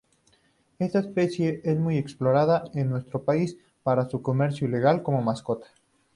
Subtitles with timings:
[0.79, 5.67] Esta especie es muy explotada en nuestro país para su comercio ilegal como mascota.